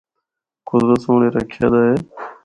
[0.69, 1.95] قدرت سنڑ اے رکھیا دا اے۔